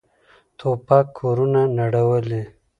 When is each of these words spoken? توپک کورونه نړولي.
توپک 0.59 1.05
کورونه 1.19 1.61
نړولي. 1.79 2.41